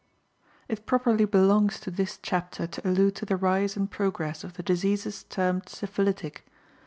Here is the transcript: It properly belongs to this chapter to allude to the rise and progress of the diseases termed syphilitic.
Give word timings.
It 0.67 0.87
properly 0.87 1.25
belongs 1.25 1.79
to 1.81 1.91
this 1.91 2.17
chapter 2.23 2.65
to 2.65 2.89
allude 2.89 3.13
to 3.17 3.25
the 3.27 3.35
rise 3.37 3.77
and 3.77 3.85
progress 3.87 4.43
of 4.43 4.53
the 4.53 4.63
diseases 4.63 5.25
termed 5.25 5.69
syphilitic. 5.69 6.43